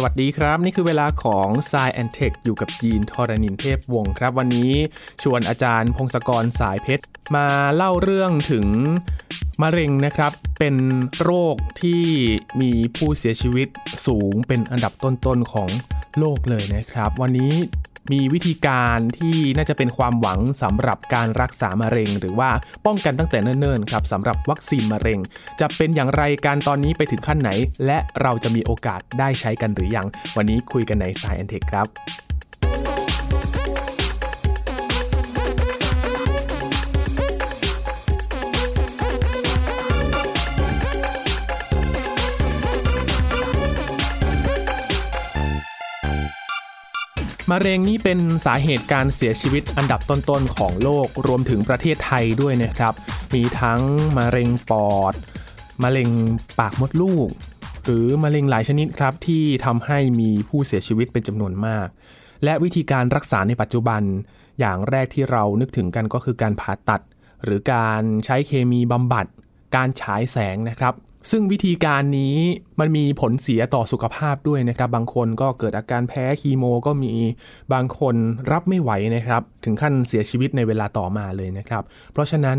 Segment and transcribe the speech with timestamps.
[0.00, 4.72] สวัสดีครับ นี่คือเวลาของ s ซแอนเทคอยู่กับยีนทรณินเทพวงศ์ครับ วันนี้
[5.22, 7.04] ชวนอาจารย์พงศกรสายเพชร
[7.36, 8.66] มาเล่าเรื่องถึง
[9.62, 10.76] มะเร็งนะครับ เป็น
[11.22, 12.02] โรคที่
[12.60, 13.68] มีผู้เสียชีวิต
[14.06, 15.68] สูงเป็นอันดับต้นๆของ
[16.18, 17.52] โลกเลยนะครับ วันนี้
[18.12, 22.50] มีวิธีการที่น่าจะเป็นความหวังสำหรับการรักษามะเร็ง หรือว่า
[22.86, 25.18] ป้องกันตั้งแต่เนิ่นๆครับสำหรับวัคซีนมะเร็ง
[25.60, 27.50] จะเป็นอย่างไรการตอนนี้ไปถึงขั้นไหน
[27.86, 32.27] และเราจะมีโอกาสได้ใช้กันหรือยัง วันนี้คุยกันในสายแอนเทคครับ
[47.52, 52.94] มะเร็งนี่เป็นสาเหตุการเสียชีวิตอันดับต้นๆของโลกรวมถึงประเทศไทยด้วยนะครับ
[53.34, 53.80] มีทั้ง
[54.18, 55.14] มะเร็งปอด
[55.82, 56.10] มะเร็ง
[56.58, 57.28] ปากมดลูก
[57.84, 61.88] หรือมะเร็งหลายชนิดครับ ที่ทำให้มีผู้เสียชีวิตเป็นจำนวนมาก
[62.44, 64.02] และวิธีการรักษาในปัจจุบัน
[64.60, 67.00] อย่างแรกที่เรานึกถึงกันก็คือการผ่าตัด
[67.44, 69.26] หรือการใช้เคมีบำบัด
[69.76, 70.94] การฉายแสงนะครับ
[71.30, 72.36] ซึ่งวิธีการนี้
[72.80, 77.12] มันมีผลเสียต่อสุขภาพด้วยนะครับ บางคนก็เกิดอาการแพ้คีโมก็มี
[77.72, 78.14] บางคน
[78.52, 81.82] รับไม่ไหวนะครับ ถึงขั้นเสียชีวิตในเวลาต่อมาเลยนะครับ
[82.12, 82.58] เพราะฉะนั้น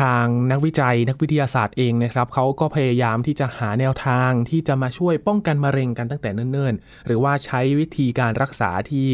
[0.00, 9.08] ทางนักวิจัยนักวิทยาศาสตร์เองนะครับเขาก็พยายามที่จะหาแนวทางที่จะมาช่วยป้องกันมะเร็งกันตั้งแต่เนิ่นๆ หรือว่าใช้วิธีการรักษาที่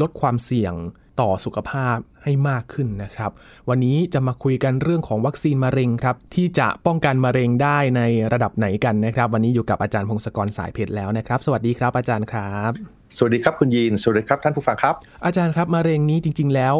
[0.00, 0.74] ลดความเสี่ยง
[1.20, 3.30] ต่อสุขภาพให้มากขึ้นนะครับ
[3.68, 12.70] วันนี้จะมาคุยกันเรื่องของวัคซีนมะเร็งครับ ที่จะป้องกันมะเร็งได้ในระดับไหนกันนะครับ วันนี้อยู่กับอาจารย์พงศกรสายเพชรแล้วนะครับ สวัสดีครับอาจารย์ครับ
[13.16, 16.74] สวัสดีครับคุณยีนสวัสดีครับท่านผู้ฟังครับ อาจารย์ครับมะเร็งนี้จริง ๆ แล้ว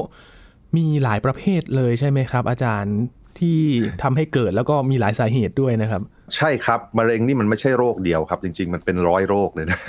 [0.77, 2.95] มีหลายประเภทเลยใช่ไหมครับ อาจารย์
[3.41, 3.59] ที่
[4.03, 6.03] ทำให้เกิดแล้วก็มีหลายสาเหตุด้วยนะครับ
[6.37, 9.81] ใช่ครับมะเร็งนี่มันไม่ใช่โรคเดียวครับ จริง ๆ มันเป็นร้อยโรคเลยนะ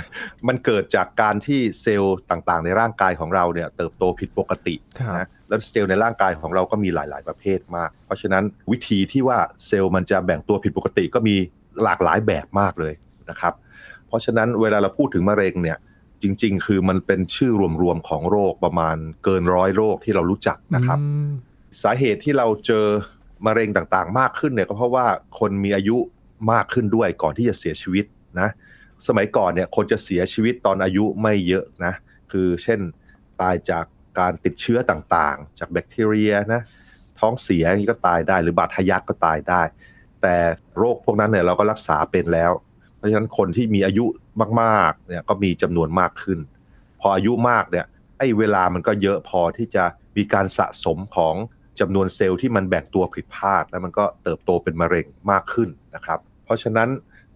[0.48, 4.76] มันเกิดจากการที่เซลล์ต่างๆ ในร่างกายของเราเนี่ยเติบโตผิดปกติ
[5.18, 11.36] นะแล้วเซลล์ในร่างกายของเราก็มีหลาย ๆ ประเภทมาก เพราะฉะนั้นวิธีที่ว่าเซลล์มันจะแบ่งตัวผิดปกติก็มี
[11.84, 12.94] หลากหลายแบบมากเลย
[13.30, 13.54] นะครับ
[14.08, 15.78] เพราะฉะนั้นเวลาเราพูดถึงมะเร็งเนี่ย
[16.24, 17.52] จริง ๆ คือมันเป็นชื่อ
[17.82, 20.98] รวมๆของโรคประมาณเกินร้อยโรคที่เรารู้จักนะครับ
[21.84, 22.86] สาเหตุที่เราเจอ
[23.46, 25.06] มะเร็งต่างๆ มากขึ้นเนี่ยก็เพราะว่า
[25.40, 25.98] คนมีอายุ
[26.52, 28.06] มากขึ้นด้วยก่อนที่จะเสียชีวิต
[28.40, 28.50] นะ
[29.08, 31.94] สมัยก่อนเนี่ยคนจะเสียชีวิตตอนอายุไม่เยอะนะ
[32.32, 32.80] คือเช่น
[33.42, 33.86] ตายจาก
[34.20, 36.62] การติดเชื้อต่างๆ จากแบคทีเรียนะ
[37.20, 39.62] ท้องเสียอย่างนี้ก็ตายได้ หรือบาดทะยักก็ตายได้
[40.22, 40.36] แต่
[40.78, 42.52] โรคพวกนั้นเนี่ยเราก็รักษาเป็นแล้ว
[42.96, 44.06] เพราะฉะนั้นคนที่มีอายุ
[44.62, 46.40] มากๆเนี่ยก็มีจำนวนมากขึ้น
[47.02, 47.86] พออายุมากเนี่ย
[48.18, 49.84] ไอ้เวลามันก็เยอะพอที่จะ
[50.18, 51.36] มีการสะสมของ
[51.80, 56.90] จำนวนเซลล์ที่มันแบ่งตัวผิดพลาด แล้วมันก็เติบโตเป็นมะเร็งมากขึ้นนะครับ เพราะฉะนั้น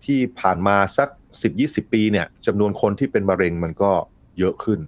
[0.05, 1.09] ที่ผ่านมาสัก
[1.51, 3.91] 10-20 ปีเนี่ยจำนวนคนที่เป็นมะเร็งมันก็
[4.39, 4.79] เยอะขึ้น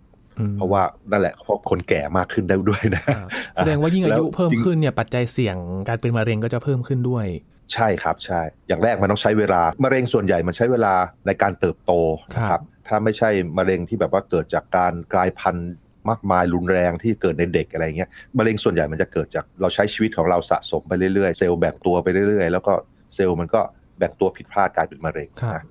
[0.55, 0.81] เพราะว่า
[1.11, 3.03] นั่นแหละเพราะคนแก่มากขึ้นได้ด้วยนะ
[3.55, 7.25] แสดงว่ายิ่งอายุเพิ่มขึ้นเนี่ยปัจจัยเสี่ยงการเป็นมะเร็งก็จะเพิ่มขึ้นด้วย
[7.73, 10.93] ใช่ครับใช่ อย่างแรกมันต้องใช้เวลามะเร็งส่วนใหญ่มันใช้เวลา
[11.25, 11.91] ในการเติบโต
[12.49, 15.71] ครับถ้าไม่ใช่มะเร็งที่แบบว่าเกิดจากการกลายพันธุ์
[16.09, 22.73] มากมายรุนแรงที่เกิดในเด็กอะไรเงี้ยมะเร็งส่วนใหญ่มันจะเกิดจากเราใช้ชีวิตของเราสะสมไปเรื่อยๆ เซลล์แบ่งตัวไปเรื่อยๆ แล้วก็
[23.15, 23.61] เซลล์มันก็
[23.97, 25.63] แบ่งตัวผิดพลาดกลายเป็นมะเร็งนะ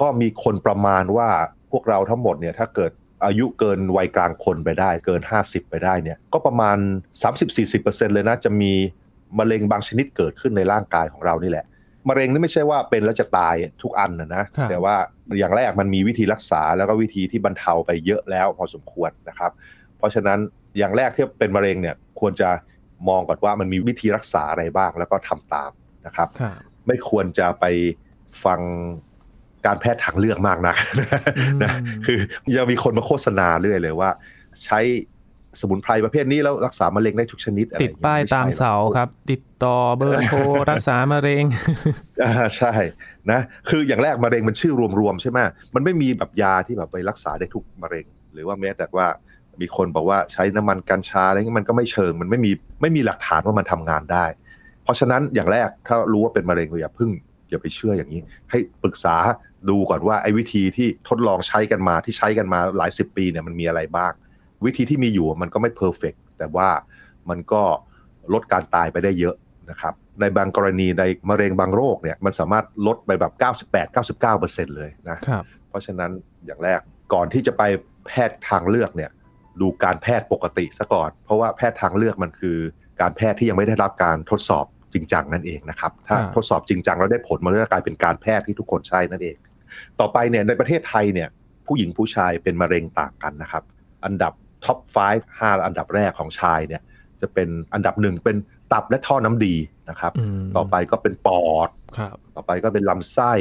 [0.00, 1.28] ก็มีคนประมาณว่า
[1.72, 2.92] พวกเราทั้งหมดเนี่ยถ้าเกิด
[3.26, 6.78] อายุเกินวัยกลางคนไปได้เกิน 50 ไปได้เนี่ยก็ประมาณ
[7.46, 8.72] 30-40%เลยนะจะมี
[9.38, 11.66] มะเร็งบางชนิดเกิดขึ้นในร่างกายของเรานี่แหละ
[12.08, 14.94] มะเร็งนี่ไม่ใช่ว่าเป็นแล้วจะตายทุกอันนะนะแต่ว่า
[15.38, 19.50] อย่างแรกมันมีวิธีรักษาแล้วก็วิธีที่บรรเทาไปเยอะแล้วพอสมควรนะครับ
[19.98, 20.38] เพราะฉะนั้น
[20.78, 22.50] อย่างแรกที่เป็นมะเร็งเนี่ยควรจะ
[23.08, 25.70] มองก่อนว่ามันมีวิธีรักษาอะไรบ้างแล้วก็ทำตาม
[26.06, 26.28] นะครับ
[26.86, 27.64] ไม่ควรจะไป
[28.44, 28.60] ฟัง
[29.66, 30.76] การแพทย์ทางเลือกมากนัก
[31.62, 31.70] นะ
[32.06, 32.18] คือ
[32.56, 34.10] ยังมีคนมาโฆษณาเรื่อยเลยว่า
[34.64, 34.80] ใช้
[35.60, 40.38] สมุนไพรประเภทนี้แล้วรักษามะเร็งได้ทุกชนิด ติดป้ายตามเสาครับ ติดต่อเบอร์โทร
[40.70, 41.44] รักษามะเร็ง
[42.22, 42.72] อ่าใช่
[43.30, 45.38] นะคืออย่างแรกมะเร็งมันชื่อรวมๆใช่ไหม
[45.74, 49.06] มันไม่มีแบบยาที่แบบไปรักษาได้ทุกมะเร็ง หรือว่าแม้แต่ว่า
[49.60, 54.24] มีคนบอกว่าใช้น้ำมันกัญชาอะไรเงี้ยมันก็ไม่เชิงมันไม่มีไม่มีหลักฐานว่ามันทำงานได้
[54.82, 57.10] เพราะฉะนั้นอย่างแรกถ้ารู้ว่าเป็นมะเร็งอย่าพึ่ง
[57.50, 58.20] อย่าไปเชื่ออย่างนี้
[58.50, 59.16] ให้ปรึกษา
[59.68, 64.12] ดูก่อนว่าไอ้วิธีที่ทดลองใช้กันมาที่ใช้กันมาหลายสิบปีเนี่ยมันมีอะไรบ้าง
[64.64, 66.68] วิธีที่มีอยู่มันก็ไม่เพอร์เฟกแต่ว่า
[67.30, 67.62] มันก็
[68.32, 69.34] ลดการตายไปได้เยอะ
[69.70, 73.32] นะครับในบางกรณีในมะเร็งบางโรคเนี่ยมันสามารถลดไปแบบ
[74.04, 75.18] 98-99%เลยนะ
[75.68, 76.10] เพราะฉะนั้น
[76.46, 76.80] อย่างแรก
[77.12, 77.62] ก่อนที่จะไป
[78.06, 79.10] แพทย์ทางเลือกเนี่ย
[79.60, 82.58] ดูการแพทย์ปกติซะก่อน เพราะว่าแพทย์ทางเลือกมันคือ
[83.00, 89.36] การแพทย์ที่ยังไม่ได้รับการทดสอบจริงจังนั่นเองนะครับ ถ้าทดสอบจริงจังแล้วได้ผลมันก็จะกลายเป็นการแพทย์ที่ทุกคนใช้นั่นเอง
[90.00, 91.28] ต่อไปเนี่ยในประเทศไทยเนี่ย
[91.66, 93.62] ผู้หญิงผู้ชายเป็นมะเร็งต่างกันนะครับ
[94.04, 94.32] อันดับ
[94.64, 96.82] ท็อป 5 5 อันดับแรกของชายเนี่ย
[97.20, 98.36] จะเป็นอันดับหนึ่งเป็น
[98.72, 99.54] ตับและท่อน้ำดี
[99.90, 100.12] นะครับ
[100.56, 101.70] ต่อไปก็เป็นปอด
[102.34, 103.32] ต่อไปก็เป็นลำไส้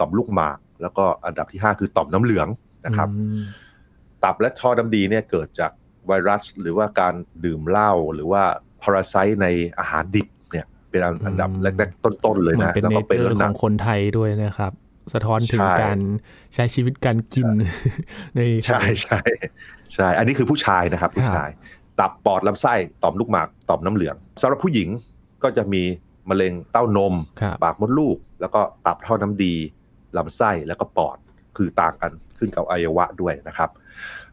[0.00, 2.48] ต่อมลูกหมาก แล้วก็อันดับที่ 5 คือต่อมน้ำเหลือง
[2.86, 3.08] นะครับ
[4.24, 5.70] ตับและท่อน้ำดีเนี่ยเกิดจาก
[6.06, 7.14] ไวรัส หรือว่าการ
[7.44, 8.42] ดื่มเหล้าหรือว่า
[8.82, 9.46] พาราไซต์ใน
[9.78, 14.72] อาหารดิบเนี่ยเป็นอันดับแรกๆต้นๆเลยนะแล้วก็เป็นเรื่องของคนไทยด้วยนะครับ
[15.14, 15.98] สะท้อนถึงการ
[16.54, 17.48] ใช้ชีวิตการกิน
[18.34, 19.20] ในใช่ใช่
[19.94, 21.48] ใช่ อันนี้คือผู้ชายนะครับผู้ชาย
[22.00, 24.88] ตับปอดลำไส้ต่อมลูกหมากต่อมน้ำเหลืองสำหรับผู้หญิง
[25.42, 25.82] ก็จะมี
[26.30, 27.14] มะเร็งเต้านม
[27.62, 29.54] ปากมดลูก แล้วก็ตับท่อน้ำดี
[30.16, 31.16] ลำไส้แล้วก็ปอด
[31.56, 33.70] คือต่างกันขึ้นกับอวัยวะด้วยนะครับ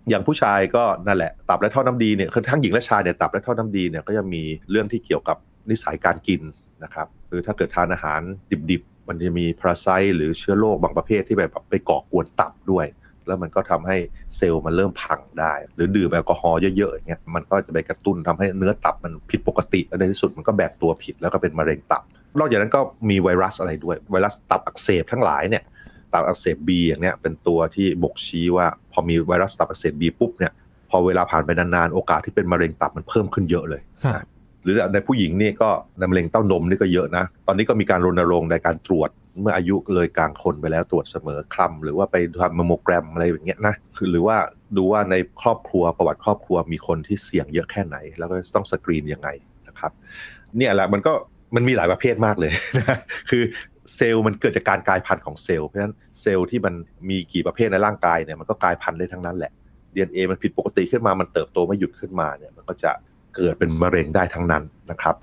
[0.09, 5.37] อย่างผู้ชายก็นั่นแหละ ตับและท่อน้ำดีเนี่ยคือทั้งหญิงและชายเนี่ยตับและท่อน้ำดีเนี่ยก็จะมีเรื่องที่เกี่ยวกับ
[5.69, 6.41] นิสัยการกิน
[6.83, 8.21] นะครับคือถ้าเกิดทานอาหาร
[8.71, 12.85] ดิบๆ มันจะมีพาราไซต์หรือเชื้อโรคบางประเภทที่แบบไปก่อกวนตับด้วย
[13.27, 13.97] แล้วมันก็ทำให้
[14.35, 22.03] เซลล์มันเริ่มพังได้ หรือดื่มแอลกอฮอล์เยอะๆอย่างเงี้ยมันก็จะไปกระตุ้นทำให้เนื้อตับมันผิดปกติและในที่สุดมันก็แบกตัวผิดแล้วก็เป็นมะเร็งตับ
[22.39, 25.63] นอกจากนั้นก็มีไวรัสอะไรด้วยไวรัสตับอักเสบทั้งหลายเนี่ย
[26.13, 30.53] ตับอักเสบบีอย่างเนี้ยเป็นตัวที่บ่งชี้ว่าพอมีไวรัสตับอักเสบบีปุ๊บเนี่ย
[30.89, 33.81] พอเวลาผ่านไปนานๆ โอกาสที่เป็นมะเร็งตับมันเพิ่มขึ้นเยอะเลย
[34.63, 39.09] หรือในผู้หญิงนี่ก็ในมะเร็งเต้านมนี่ก็เยอะนะ ตอนนี้ก็มีการรณรงค์ในการตรวจ
[39.41, 44.37] เมื่ออายุเลยกลางคนไปแล้วตรวจเสมอคลำหรือว่าไปทำมโมแกรมอะไรอย่างเงี้ยนะคือหรือว่า
[44.77, 49.29] ดูว่าในครอบครัวประวัติครอบครัวมีคนที่เสี่ยงเยอะแค่ไหน แล้วก็ต้องสกรีนยังไง
[49.67, 49.91] นะครับ
[50.57, 51.13] เนี่ยแหละมันก็
[51.55, 52.97] มันมีหลายประเภทมากเลยนะ
[53.29, 53.43] คือ
[53.95, 56.73] เซลล์มันเกิดจากการกลายพันธุ์ของเซลล์เพราะฉะนั้นเซลล์ที่มัน
[57.09, 59.51] มีกี่ประเภทในร่างกายเนี่ยมันก็กลายพันธุ์ได้ทั้งนั้นแหละ
[59.93, 62.91] DNA มันผิดปกติขึ้นมามันเติบโตไม่หยุดขึ้นมาเนี่ยมันก็จะ
[63.35, 65.15] เกิดเป็นมะเร็งได้ทั้งนั้นนะครับ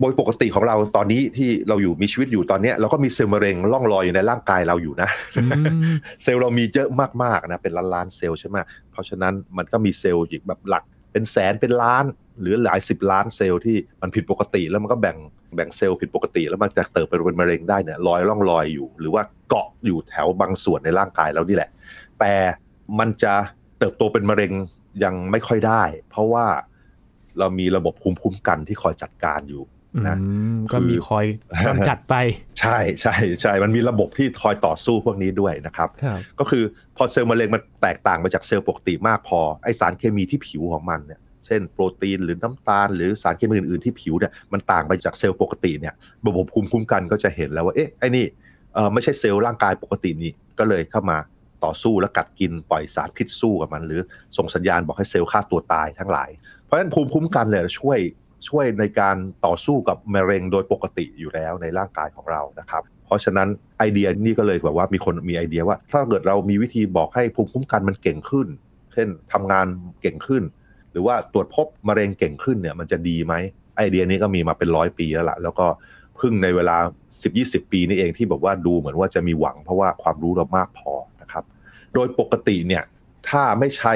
[0.00, 5.08] โดยปกติของเราตอนนี้ที่เราอยู่มีชีวิตอยู่ตอนนี้เราก็มีเซลล์มะเร็งล่องลอยอยู่ในร่างกายเราอยู่นะ
[6.22, 6.88] เซลล์เรามีเยอะ
[7.22, 8.56] มากๆนะเป็นล้านล้านเซลล์ใช่ไหม
[8.90, 12.04] เพราะฉะนั้นมันก็มีเซลล์อีกแบบหลักเป็นแสนเป็นล้าน
[12.40, 15.16] หรือหลายสิบล้านเซลล์ที่มันผิดปกติแล้วมันก็แบ่ง
[15.54, 21.70] แบ่งเซลล์ผิดปกติ แล้วมันจะเติบไปเป็นมะเร็งได้เนี่ยลอยล่องลอยอยู่ หรือว่าเกาะอยู่แถวบางส่วนในร่างกายเรานี่แหละ
[22.20, 22.34] แต่
[22.98, 23.34] มันจะ
[23.78, 24.52] เติบโตเป็นมะเร็ง
[25.04, 26.46] ยังไม่ค่อยได้ เพราะว่า
[27.38, 29.64] เรามีระบบภูมิคุ้มกันที่คอยจัดการอยู่
[30.08, 30.16] นะ
[30.72, 31.24] ก็มีคอย
[31.68, 32.14] กำจัดไป
[32.60, 35.88] ใช่ใช่ใช่มันมีระบบที่คอยต่อสู้พวกนี้ด้วยนะครับ
[36.38, 36.62] ก็คือ
[36.96, 45.94] พอเซลล์มะเร็งมันแตกต่างไปจากเซลล์ปกติมากพอไอสารเคมีที่ผิวของมันเนี่ย เช่นโปรตีนหรือน้ำตาล หรือสารเคมีอื่นๆที่ผิวเนี่ยมันต่างไปจากเซลล์ปกติเนี่ย
[46.26, 48.26] ระบบภูมิคุ้มกันก็จะเห็นแล้วว่าเอ๊ะไอ้นี่
[48.74, 51.18] เออไม่ใช่เซลล์ร่างกายปกตินี่ก็เลยเข้ามา
[51.64, 54.00] ต่อสู้และกัดกินปล่อยสารพิษสู้กับมัน หรือ
[54.36, 56.30] ส่งสัญญาณบอกให้เซลล์ฆ่าตัวตายทั้งหลาย
[56.64, 57.98] เพราะฉะนั้นภูมิคุ้มกันเลยช่วย
[58.48, 63.48] ช่วยในการต่อสู้กับมะเร็งโดยปกติอยู่แล้วในร่างกายของเรานะครับ เพราะฉะนั้น
[63.78, 68.48] ไอเดียนี่ก็เลยแบบว่ามีคนมีไอเดียว่า ถ้าเกิดเรามีวิธีบอกให้ภูมิคุ้มกันมันเก่งขึ้น
[68.92, 69.66] เช่นทำงาน
[70.02, 70.42] เก่งขึ้น
[70.94, 73.34] หรือว่าตรวจพบมะเร็งเก่งขึ้นเนี่ยมันจะดีไหม
[73.76, 75.66] ไอเดียนี้ก็มีมาเป็นร้อยปีแล้วละแล้วก็
[76.16, 76.76] เพิ่งในเวลา
[77.24, 81.44] 10-20 ปีนี่เองที่แบบว่าดูเหมือนว่าจะมีหวังเพราะว่าความรู้เรามากพอนะครับ
[81.94, 82.82] โดยปกติเนี่ย
[83.28, 83.94] ถ้าไม่ใช่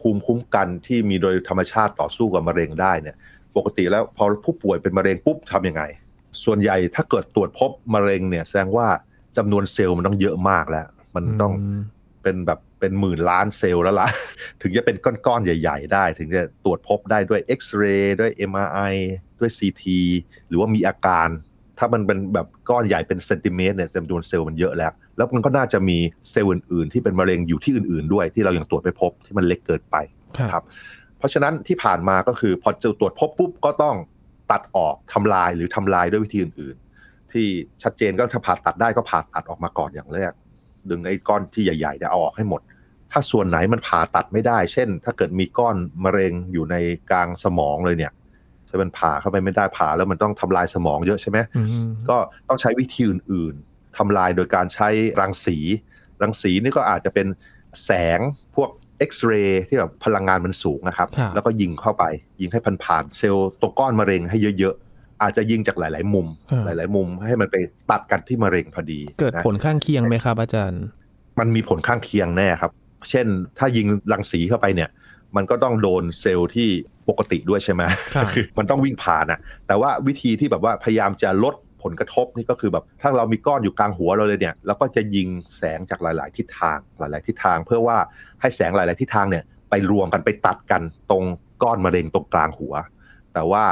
[0.00, 3.16] ภูมิคุ้มกันที่มีโดยธรรมชาติต่อสู้กับมะเร็งได้เนี่ย
[3.56, 5.82] ปกติแล้วพอผู้ป่วยเป็นมะเร็งปุ๊บทำยังไง
[6.44, 8.86] ส่วนใหญ่ถ้าเกิดตรวจพบมะเร็งเนี่ยแสดงว่า
[9.36, 11.52] จำนวนเซลล์มันต้องเยอะมากแล้ว มันต้อง
[12.22, 14.08] เป็นแบบ เป็นหมื่นล้านเซลล์แล้วล่ะ
[14.62, 18.94] ถึงจะเป็นก้อนๆ ใหญ่ ๆ ได้ ถึงจะตรวจพบได้ด้วยเอ็กซเรย์ด้วย MRI
[19.38, 19.84] ด้วย CT
[20.48, 21.28] หรือว่ามีอาการ
[21.78, 25.98] ถ้ามันเป็นแบบก้อนใหญ่เป็นเซนติเมตรเนี่ยจำนวนเซลล์มันเยอะแล้ว แล้วมันก็น่าจะมี
[26.30, 29.96] เซลล์อื่นๆ ที่เป็นมะเร็งอยู่ที่อื่นๆ ด้วยที่เรายัางตรวจไม่พบที่มันเล็กเกินไป
[30.52, 30.64] ครับ
[31.18, 33.96] เพราะฉะนั้นที่ผ่านมาก็คือพอจะตรวจพบปุ๊บก็ต้อง
[34.50, 37.46] ตัดออกทำลายหรือทำลายด้วยวิธีอื่น ๆ ที่
[37.82, 40.32] ชัดเจนก็ถ้าผ่าตัดได้ก็ผ่าตัดออกมาก่อนอย่างแรก
[40.90, 42.60] ดึงไอ้ก้อนที่ใหญ่ๆเนี่ยเอาออกให้หมด
[43.12, 46.76] ถ้าส่วนไหนมันผ่าตัดไม่ได้ เช่น ถ้าเกิดมีก้อนมะเร็งอยู่ใน
[47.10, 48.12] กลางสมองเลยเนี่ย
[48.68, 51.38] จะมันผ่าเข้าไปไม่ได้ผ่าแล้วมันต้องทำลายสมองเยอะใช่ไหม
[52.08, 52.16] ก็
[52.48, 54.88] ต้องใช้วิธีอื่นๆทำลายโดยการใช้
[55.20, 55.58] รังสี
[56.22, 57.26] รังสีนี่ก็อาจจะเป็น
[57.84, 58.20] แสง
[58.56, 62.04] พวกเอ็กซเรย์ที่แบบพลังงานมันสูงนะครับ แล้วก็ยิงเข้าไป
[62.40, 64.89] ยิงให้พันผ่านเซลล์ตัวก้อนมะเร็งให้เยอะๆ
[65.22, 66.26] อาจจะยิงจากหลาย ๆ มุม
[66.64, 67.56] หลาย ๆ มุมให้มันไป
[67.90, 70.82] ตัดกันที่มะเร็งพอดี เกิดผลข้างเคียงไหมครับ อาจารย์
[71.38, 72.72] มันมีผลข้างเคียงแน่ครับ
[73.10, 73.26] เช่น
[73.58, 74.90] ถ้ายิงรังสีเข้าไปเนี่ย
[75.36, 76.68] มันก็ต้องโดนเซลล์ที่
[77.08, 77.82] ปกติด้วยใช่ไหม
[78.34, 87.96] คือมันต้องวิ่งผ่านอะแต่ว่าวิธีที่แบบว่าพยายามจะลดผลกระทบนี่ก็คือแบบถ้าเรามีก้อนอยู่กลางหัวเราเลยเนี่ยเราก็จะยิงแสงจากหลาย ๆ ทิศทางหลาย ๆ ทิศทาง เพื่อว่า
[88.40, 91.24] ให้แสงหลาย ๆ ทิศทางเนี่ยไปรวมกันไปตัดกันตรง
[91.62, 92.74] ก้อนมะเร็งตรงกลางหัว
[93.34, 93.64] แต่ว่า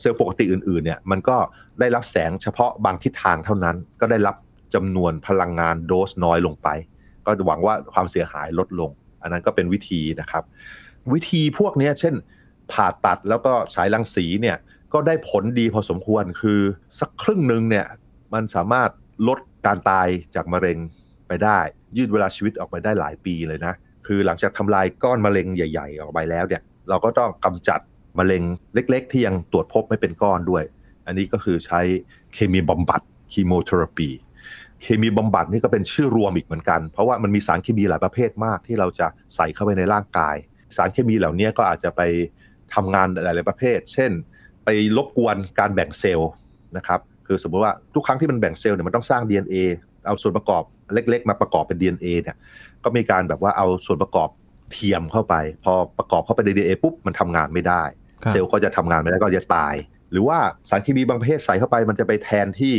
[0.00, 1.36] เซลล์ปกติอื่นๆเนี่ยมันก็
[1.80, 4.36] ได้รับแสงเฉพาะบางทิศทางเท่านั้น ก็ได้รับ
[4.74, 6.68] จำนวนพลังงานโดสน้อยลงไป
[7.26, 8.90] ก็หวังว่าความเสียหายลดลง
[9.22, 10.42] อันนั้นก็เป็นวิธีนะครับ
[11.12, 12.14] วิธีพวกนี้เช่น
[12.72, 14.56] ผ่าตัดแล้วก็ฉายรังสีเนี่ย
[14.92, 16.60] ก็ได้ผลดีพอสมควรคือ
[17.00, 17.86] สักครึ่งหนึ่งเนี่ย
[18.34, 18.90] มันสามารถ
[19.28, 20.78] ลดการตายจากมะเร็ง
[21.28, 21.58] ไปได้
[21.96, 23.74] ยืดเวลาชีวิตออกไปได้หลายปีเลยนะ
[24.06, 27.80] คือหลังจากทำลายก้อนมะเร็งใหญ่ ๆ ออกไปแล้วเนี่ยเราก็ต้องกำจัด
[28.18, 28.42] มะเร็ง
[28.74, 30.64] เล็ก ๆ ที่ยังตรวจพบไม่เป็นก้อนด้วย
[31.06, 31.80] อันนี้ก็คือใช้
[32.34, 33.02] เคมีบำบัด
[33.32, 34.08] คีโมเทอราปี
[34.82, 40.36] เคมีบำบัดนี่ก็เป็นชื่อรวมอีกเหมือนกัน เพราะว่ามันมีสารเคมีหลายประเภทมากที่เราจะใส่เข้าไปในร่างกาย
[40.76, 42.00] สารเคมีเหล่านี้ก็อาจจะไป
[42.74, 44.10] ทำงานหลายๆประเภท เช่น
[44.64, 46.30] ไปรบกวนการแบ่งเซลล์
[46.76, 49.56] นะครับคือสมมติว่าทุกครั้งที่มันแบ่งเซลล์เนี่ยมันต้องสร้าง DNA
[50.06, 52.36] เอาส่วนประกอบเล็ก ๆ มาประกอบเป็น DNA เนี่ย
[52.84, 54.28] ก็มีการแบบว่าเอาส่วนประกอบ
[54.72, 57.82] เทียมเข้าไป พอประกอบเข้าไปใน DNA ปุ๊บมันทำงานไม่ได้
[58.30, 59.74] เซลล์ก็จะทำงานไม่ได้ก็จะตาย
[60.10, 60.38] หรือว่า
[60.68, 62.74] สารเคมีบางประเภทใส่เข้าไป มันจะไปแทนที่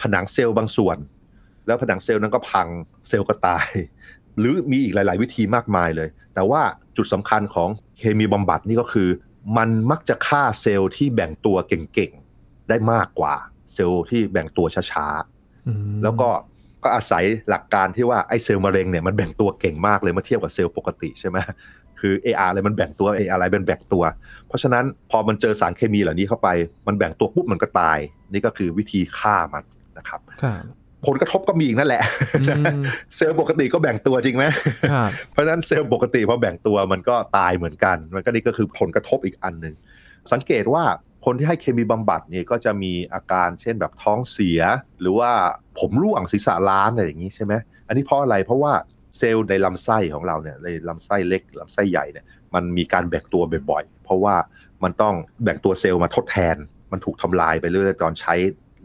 [0.00, 0.96] ผนังเซลล์บางส่วน
[1.66, 2.66] แล้วผนังเซลล์นั้นก็พัง
[3.08, 3.66] เซลล์ก็ตาย
[4.38, 6.62] หรือมีอีกหลาย ๆ วิธีมากมายเลย แต่ว่า
[6.96, 9.08] จุดสำคัญของเคมีบำบัดนี่ก็คือ
[9.56, 13.34] มันมักจะฆ่าเซลล์ที่แบ่งตัวเก่ง ๆ ได้มากกว่า
[13.74, 16.28] เซลล์ที่แบ่งตัวช้าๆแล้วก็
[16.84, 21.38] ก็อาศัยหลักการที่ว่าไอ้เซลล์มะเร็งเนี่ยมันแบ่งตัวเก่งมากเลยเมื่อเทียบกับเซลล์ปกติใช่ไหม
[22.00, 24.02] คือ AR อะไรมันแบ่งตัว AR อะไรเป็นแบ่งตัว
[24.48, 26.48] เพราะฉะนั้นพอมันเจอสารเคมีเหล่านี้เข้าไป
[26.86, 27.98] มันแบ่งตัวปุ๊บมันก็ตาย
[28.32, 29.64] นี่ก็คือวิธีฆ่ามัน
[29.98, 30.20] นะครับ
[31.06, 32.02] ผลกระทบก็มีอีกนั่นแหละ
[33.16, 34.44] เซลล์ปกติก็แบ่งตัวจริงไหม
[35.30, 39.74] เพราะฉะนั้นเซลล์ปกติพอแบ่งตัวมันก็ตายเหมือนกัน มันก็นี่ก็คือผลกระทบอีกอันหนึ่ง
[40.32, 40.84] สังเกตว่า
[41.24, 44.60] คนที่ให้เคมีบำบัดเนี่ยก็จะมีอาการเช่นแบบท้องเสีย
[45.00, 45.30] หรือว่า
[45.78, 47.52] ผมร่วงศีรษะล้านอะไรอย่างนี้ใช่ไหม
[47.88, 48.72] อันนี้เพราะอะไรเพราะว่า
[49.18, 52.24] เซลล์ในลำไส้ของเราเนี่ยในลำไส้เล็กลำไส้ใหญ่เนี่ย
[52.54, 54.34] มันมีการแบ่งตัวบ่อยๆ เพราะว่า
[54.84, 56.56] มันต้องแบ่งตัวเซลล์มาทดแทน
[56.92, 58.34] มันถูกทำลายไปเรื่อยๆตอนใช้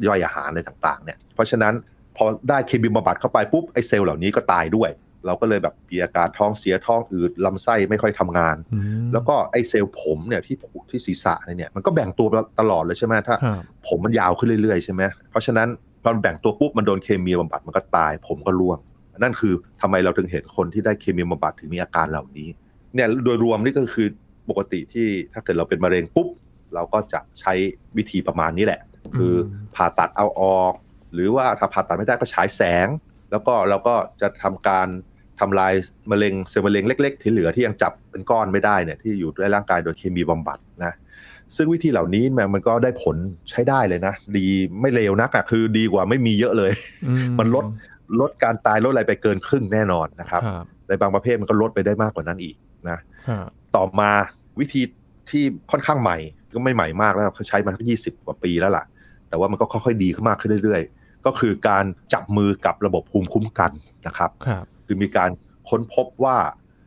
[0.07, 1.73] ย่อยอาหารอะไรต่างๆเนี่ยเพราะฉะนั้น
[2.17, 4.89] พอได้เคมีบำบัดเข้าไปปุ๊บไอ้เซลล์เหล่านี้ก็ตายด้วย
[5.25, 8.57] เราก็เลยแบบมีอาการท้องเสียท้องอืดลำไส้ไม่ค่อยทำงาน
[9.13, 12.27] แล้วก็ไอ้เซลล์ผมเนี่ยที่ผูกที่ศีรษะเนี่ยมันก็แบ่งตัว
[12.59, 13.35] ตลอดเลยใช่ไหมถ้า
[13.87, 15.01] ผมมันยาวขึ้นเรื่อยๆใช่ไหม
[15.31, 15.67] เพราะฉะนั้น
[16.03, 18.79] พอแบ่งตัวปุ๊บมันโดนเคมีบำบัดมันก็ตาย ผมก็ร่วง
[19.23, 22.49] นั่นคือทำไมเราถึงเห็นคนที่ได้เคมีบำบัดถึงมีอาการเหล่านี้
[22.93, 24.07] เนี่ยโดยรวมนี่ก็คือ
[24.49, 26.27] ปกติที่ถ้าเกิดเราเป็นมะเร็งปุ๊บ
[26.73, 27.53] เราก็จะใช้
[27.97, 28.81] วิธีประมาณนี้แหละ
[29.17, 29.33] คือ
[29.75, 30.73] ผ่าตัดเอาออก
[31.13, 32.87] หรือว่าถ้าผ่าตัดไม่ได้ก็ฉายแสง
[33.31, 34.87] แล้วก็เราก็จะทำการ
[35.39, 35.73] ทำลาย
[36.11, 40.93] มะเร็งเซลล์มะเร็งเล็ก ๆ ที่เหลือที่ยังจับเป็นก้อนไม่ได้เนี่ยที่อยู่ในร่างกายโดยเคมีบำบัดนะ
[41.55, 43.15] ซึ่งวิธีเหล่านี้มันก็ได้ผล
[43.49, 44.47] ใช้ได้เลยนะ ดี
[44.81, 46.71] ไม่เลวนักอะคือดีกว่าไม่มีเยอะเลย
[47.39, 47.65] มันลด
[48.19, 50.41] ลดการตายลดอะไรไปเกินครึ่งแน่นอนนะครับ
[50.87, 52.55] ในบางประเภทมันก็ลดไปได้มากกว่านั้นอีก
[52.89, 52.97] นะ
[53.75, 54.11] ต่อมา
[54.59, 54.81] วิธี
[55.29, 56.17] ที่ค่อนข้างใหม่
[56.53, 58.85] ก็ไม่ใหม่มากแล้วเขาใช้มายี่สิบกว่าปีแล้วล่ะ
[59.29, 63.71] แต่ว่ามันก็ค่อยๆดีขึ้นมากขึ้นเรื่อยๆ ก็คือการจับมือกับระบบภูมิคุ้มกัน
[64.07, 64.29] นะครับ
[64.85, 65.29] คือมีการ
[65.69, 66.37] ค้นพบว่า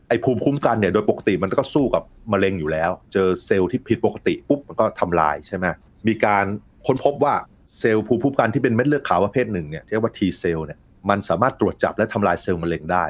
[0.08, 5.66] ไอ้ภูมิคุ้มกันเนี่ยโดยปกติมันก็สู้กับมะเร็งอยู่แล้ว เจอเซลล์ที่ผิดปกติปุ๊บมันก็ทำลายใช่ไหม
[6.08, 6.44] มีการ
[6.86, 7.34] ค้นพบว่า
[7.78, 10.78] เซลล์ภูมิคุ้มกันที่เป็นเม็ดเลือดขาวประเภทหนึ่งเนี่ยเรียกว่า T เซลล์เนี่ย
[11.10, 13.04] มันสามารถตรวจจับและทำลายเซลล์มะเร็งได้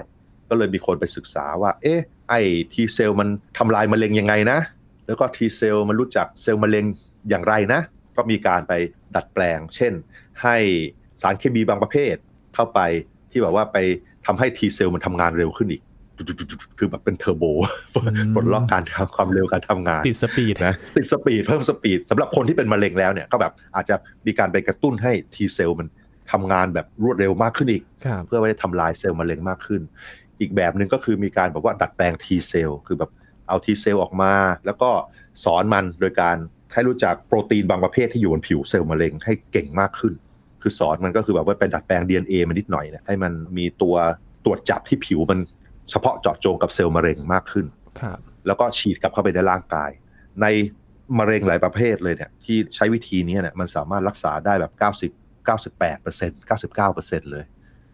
[0.48, 2.40] ก็เลยมีคนไปศึกษาว่า เอ๊ะ ไอ้
[2.72, 3.28] T cell มัน
[3.58, 4.58] ทำลายมะเร็งยังไงนะ
[5.06, 6.84] แล้วก็ T cell มันรู้จักเซลล์มะเร็ง
[7.28, 7.80] อย่างไรนะ
[8.16, 8.72] ก็มีการไป
[9.14, 9.92] ดัดแปลง เช่น
[10.42, 10.56] ให้
[11.22, 12.14] สารเคมีบางประเภท
[12.54, 12.80] เข้าไป
[13.30, 13.76] ที่แบบว่าไป
[14.26, 15.82] ทำให้ T cell มันทำงานเร็วขึ้นอีก
[16.78, 17.44] คือแบบเป็นเทอร์โบ
[18.34, 23.94] ปลดล็อกการทำความเร็วการทำงาน ติด speed นะ ติด speed เพิ่ม speed สำหรับคนที่เป็นมะเร็งแล้วเนี่ย ก็แบบอาจจะ
[24.26, 25.88] มีการไปกระตุ้นให้ T cell มัน
[26.32, 27.82] ทำงานแบบรวดเร็วมากขึ้นอีก
[28.26, 29.82] เพื่อไว้ทำลายเซลล์มะเร็งมากขึ้น
[30.40, 33.10] อีกแบบหนึ่งก็คือมีการบอกว่าดัดแปลง T เซลล์คือแบบ
[33.48, 34.32] เอา T cell ออกมา
[34.66, 34.90] แล้วก็
[35.44, 36.36] สอนมันโดยการ
[36.72, 40.12] ให้รู้จักโปรตีนบางประเภทที่อยู่บนผิวเซลล์มะเร็งให้เก่งมากขึ้น
[40.62, 43.94] คือสอนมันก็คือแบบว่าไปดัดแปลง DNA มันนิดหน่อยเนี่ยให้มันมีตัว
[44.44, 45.38] ตรวจจับที่ผิวมัน
[45.90, 47.66] เฉพาะเจาะจงกับเซลล์มะเร็งมากขึ้น
[48.46, 49.90] แล้วก็ฉีดกลับเข้าไปในร่างกาย
[50.42, 50.46] ใน
[51.18, 54.72] มะเร็งหลายประเภทเลยเนี่ยที่ใช้วิธีนี้เนี่ยมันสามารถรักษาได้แบบ
[55.16, 55.17] 90
[55.48, 57.44] 98% 99%เลย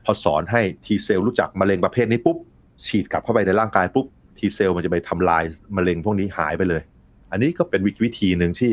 [0.04, 2.37] พอสอนให้ทีเซลรู้จักมะเร็งประเภทนี้ปุ๊บ
[2.87, 4.06] ฉีดกลับเข้าไปในร่างกายปุ๊บ
[4.38, 5.42] ทีเซลมันจะไปทำลาย
[5.76, 6.82] มะเร็งพวกนี้หายไปเลย
[7.30, 8.73] อันนี้ก็เป็นวิธีหนึ่งที่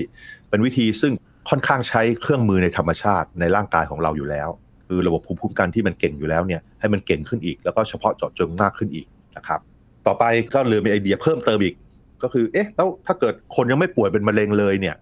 [0.50, 1.14] เป็นวิธีซึ่ง
[1.50, 4.50] ค่อนข้างใช้เครื่องมือในธรรมชาติในร่างกายของเราอยู่แล้ว
[4.88, 9.06] คือระบบภูมิคุ้มกันที่มันเก่งอยู่แล้วเนี่ยให้มันเก่งขึ้นอีก แล้วก็เฉพาะเจาะจงมากขึ้นอีก
[9.38, 9.60] นะครับ
[10.06, 10.24] ต่อไป
[10.54, 11.76] ก็เลยมีไอเดียเพิ่มเติมอีก
[12.24, 14.96] ก็คือเอ๊ะแล้วถ้าเกิดคนยังไม่ป่วยเป็นมะเร็งเลยเนี่ย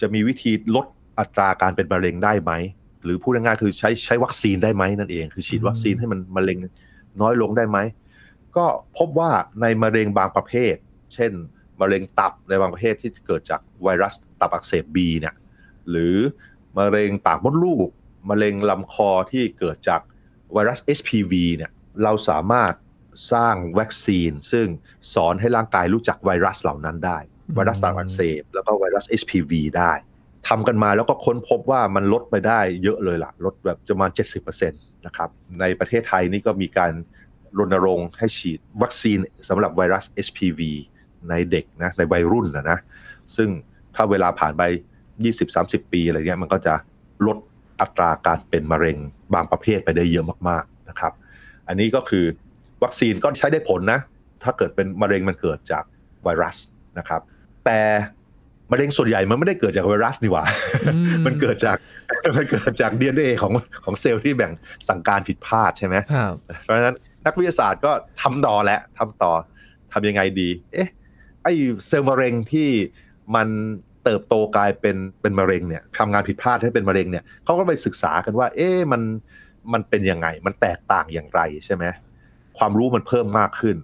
[0.00, 0.86] จะมีวิธีลด
[1.18, 2.52] อัตราการเป็นมะเร็งได้ไหม
[3.06, 6.58] หรือพูดง่ายๆคือใช้ใช้วัคซีนได้ไหมนั่นเอง คือฉีดวัคซีนให้มันมะเร็ง
[7.20, 7.78] น้อยลงได้ไหม
[8.56, 8.66] ก็
[8.98, 10.74] พบว่าในมะเร็งบางประเภท
[11.14, 11.32] เช่น
[11.80, 15.34] มะเร็งตับในบางประเภทที่เกิดจากไวรัสตับอักเสบบีเนี่ย
[15.90, 16.16] หรือ
[16.78, 17.88] มะเร็งปากมดลูก
[18.30, 20.00] มะเร็งลำคอที่เกิดจาก
[20.52, 21.70] ไวรัส HPV เนี่ย
[22.02, 22.72] เราสามารถ
[23.32, 24.66] สร้างวัคซีน ซึ่ง
[25.14, 27.18] สอนให้ร่างกายรู้จักไวรัสเหล่านั้นได้
[27.54, 29.92] ไวรัสตับอักเสบแล้วก็ไวรัส HPV ได้
[30.48, 34.10] ทำกันมาแล้วก็ค้นพบว่ามันลดไปได้เยอะเลยล่ะ ลดแบบประมาณ
[34.44, 36.92] 70%นะครับ ในประเทศไทยนี่ก็มีการ
[37.58, 40.60] รณรงค์ให้ฉีดวัคซีนสำหรับไวรัส HPV
[41.28, 42.78] ในเด็กนะในวัยรุ่นนะนะ
[43.36, 43.48] ซึ่ง
[43.94, 44.62] ถ้าเวลาผ่านไป
[45.26, 46.74] 20-30 ปีอะไรเงี้ยมันก็จะ
[47.26, 47.38] ลด
[47.80, 48.98] อัตราการเป็นมะเร็ง
[49.34, 51.12] บางประเภทไปได้เยอะมากๆนะครับ
[51.68, 52.24] อันนี้ก็คือ
[52.82, 54.00] วัคซีนก็ใช้ได้ผลนะ
[54.42, 55.84] ถ้าเกิดเป็นมะเร็งมันเกิดจาก
[56.22, 56.56] ไวรัส
[56.98, 57.20] นะครับ
[57.64, 57.80] แต่
[58.70, 60.44] มะเร็งส่วนใหญ่มันไม่ได้เกิดจากไวรัสนี่หว่า
[61.26, 61.76] มันเกิดจาก
[62.36, 63.52] มันเกิดจาก DNA ของ
[63.84, 64.52] ของเซลล์ที่แบ่ง
[64.88, 65.96] สั่งการผิดพลาดใช่ไหม
[66.64, 66.96] เพราะฉะนั้น
[67.26, 67.92] นักวิทยาศาสตร์ก็
[68.22, 69.32] ทำต่อและทำต่อ
[69.92, 70.88] ทำยังไงดี เอ๊ะ
[71.42, 71.48] ไอ
[71.86, 72.68] เซลล์มะเร็งที่
[73.34, 73.48] มัน
[74.04, 79.02] เติบโตกลายเป็นเป็นมะเร็งเนี่ยทำงานผิดพลาดให้เป็นมะเร็งเนี่ยเขาก็ไปศึกษากันว่า เอ๊ะมัน
[79.72, 81.84] มันเป็นยังไง มันแตกต่างอย่างไรใช่ไหม
[82.58, 83.76] ความรู้มันเพิ่มมากขึ้น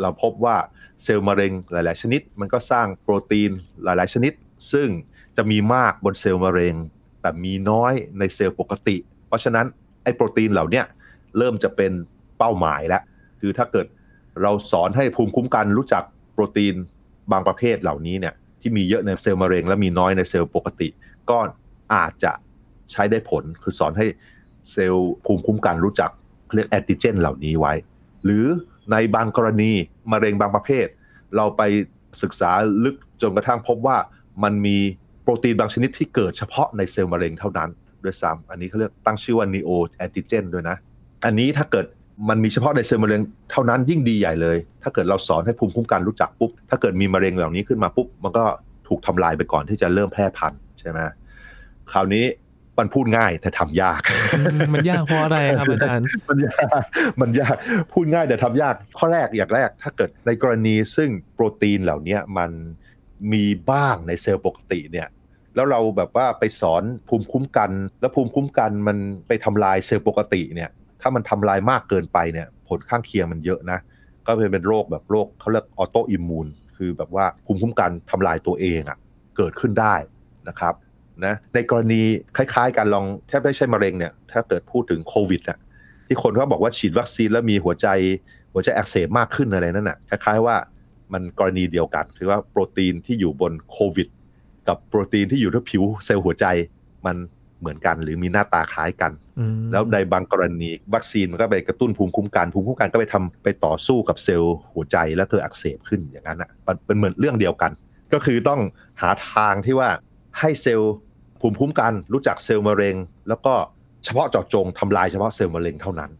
[0.00, 0.56] เราพบว่า
[1.04, 3.50] เซลล์มะเร็งหลาย ๆ ชนิด มันก็สร้างโปรตีน
[3.84, 4.32] หลาย ๆ ชนิด
[4.72, 4.88] ซึ่ง
[5.36, 6.74] จะมีมากบนเซลล์มะเร็ง
[7.20, 8.96] แต่มีน้อยในเซลล์ปกติ
[9.28, 9.66] เพราะฉะนั้น
[10.02, 10.82] ไอ้โปรตีนเหล่านี้
[11.38, 11.92] เริ่มจะเป็น
[12.38, 13.02] เป้าหมายแล้ว
[13.40, 13.86] คือถ้าเกิด
[14.42, 16.74] เราสอนให้ภูมิคุ้มกันรู้จักโปรตีน
[17.32, 20.88] บางประเภทเหล่านี้เนี่ยที่มีเยอะในเซลล์มะเร็ง และมีน้อยในเซลล์ปกติ
[21.30, 21.38] ก็
[21.94, 22.32] อาจจะ
[22.90, 24.06] ใช้ได้ผลคือสอนให้
[24.72, 26.10] เซลล์ภูมิคุ้มกันรู้จัก
[26.54, 27.72] เรียกแอนติเจนเหล่านี้ไว้
[28.24, 28.44] หรือ
[28.90, 29.72] ในบางกรณี
[30.12, 30.86] มะเร็งบางประเภท
[31.36, 31.62] เราไป
[32.22, 32.50] ศึกษา
[32.84, 33.96] ลึกจนกระทั่งพบว่า
[34.42, 34.76] มันมี
[35.22, 37.70] โปรตีนบางชนิดที่เกิดเฉพาะในเซลล์มะเร็งเท่านั้น
[38.04, 39.70] ด้วยซ้ำอันนี้เขาเรียกตั้งชื่อว่า neo
[40.04, 40.76] antigen ด้วยนะ
[41.24, 41.86] อันนี้ถ้าเกิด
[42.28, 43.20] มันมีเฉพาะในเซลล์มะเร็ง
[43.50, 48.44] เท่านั้นยิ่งดีใหญ่เลย ถ้าเกิดเราสอนให้ภูมิคุ้มกันรู้จักปุ๊บ ถ้าเกิดมีมะเร็งเหล่านี้ขึ้นมาปุ๊บ มันก็
[48.88, 50.98] ถูกทำลายไปก่อนที่จะเริ่มแพร่พันธุ์ใช่ไหม
[51.92, 52.24] คราวนี้
[52.78, 54.00] มันพูดง่ายแต่ทำยาก
[54.74, 56.64] มันยากเพราะอะไรครับอาจารย์ มันยาก
[57.20, 57.54] มันยาก
[57.92, 62.50] พูดง่ายแต่ทำยาก ข้อแรกอย่างแรก ถ้าเกิดในกรณีซึ่งโปรตีนเหล่านี้มัน
[63.32, 65.08] มีบ้างในเซลล์ปกติเนี่ย
[65.54, 67.70] แล้วเราแบบว่าไปสอนภูมิคุ้มกัน
[68.00, 68.96] แล้วภูมิคุ้มกันมัน
[69.26, 70.70] ไปทำลายเซลล์ปกติเนี่ย
[71.00, 73.78] ถ้ามันทำลายมากเกินไปเนี่ย ผลข้างเคียงมันเยอะนะ
[74.26, 76.46] ก็เป็นเป็นโรคแบบโรคเขาเรียกออโตอิมมูน
[76.76, 78.98] คือแบบว่าภูมิคุ้มกันทำลายตัวเองอะ่ะ
[79.36, 79.94] เกิดขึ้นได้
[80.48, 80.74] นะครับ
[81.26, 82.02] นะในกรณี
[82.36, 85.58] คล้ายๆกันลองแทบไม่ใช่มะเร็งเนี่ยถ้าเกิดพูดถึงโควิดอะ
[86.06, 87.88] ที่คนเขาบอกว่าฉีดวัคซีนแล้วมีหัวใจ
[88.52, 90.56] หัวใจอักเสบมากขึ้นอะไรนั่นน่ะคล้ายๆว่า
[91.12, 94.08] มันกรณีเดียวกัน คือว่าโปรตีนที่อยู่บนโควิด
[94.68, 96.46] กับโปรตีนที่อยู่ที่ผิวเซลล์หัวใจ
[97.06, 97.16] มัน
[97.60, 99.12] เหมือนกันหรือมีหน้าตาคล้ายกัน
[99.72, 106.50] แล้วในบางกรณีวัคซีนมันก็ไปกระตุ้นภูมิคุ้มกันภูมิคุ้มกันก็ไปทำไปต่อสู้กับเซลล์หัวใจแล้วเกิดอักเสบขึ้นอย่างนั้นอะ
[106.86, 107.72] เป็นเหมือนเรื่องเดียวกัน
[108.12, 108.60] ก็คือต้อง
[109.02, 109.88] หาทางที่ว่า
[110.40, 110.94] ให้เซลล์
[111.40, 112.96] ภูมิคุ้มกันรู้จักเซลล์มะเร็ง
[113.28, 113.54] แล้วก็
[114.04, 116.10] เฉพาะเจาะจงทำลายเฉพาะเซลล์มะเร็งเท่านั้น